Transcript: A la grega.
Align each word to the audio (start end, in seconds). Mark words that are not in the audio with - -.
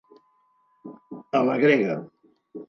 A 1.41 1.43
la 1.51 1.59
grega. 1.65 1.99